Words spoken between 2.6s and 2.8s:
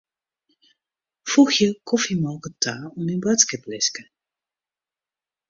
ta